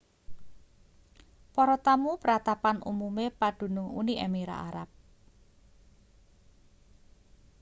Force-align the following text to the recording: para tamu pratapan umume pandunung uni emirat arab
para 1.55 1.75
tamu 1.85 2.11
pratapan 2.23 2.77
umume 2.91 3.25
pandunung 3.39 3.89
uni 4.01 4.13
emirat 4.25 4.61
arab 4.67 4.89